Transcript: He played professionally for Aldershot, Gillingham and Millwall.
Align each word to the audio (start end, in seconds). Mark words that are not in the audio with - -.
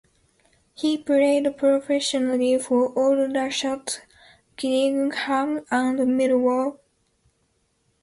He 0.73 0.97
played 0.97 1.55
professionally 1.59 2.57
for 2.57 2.87
Aldershot, 2.97 4.01
Gillingham 4.57 5.63
and 5.69 5.99
Millwall. 6.19 6.79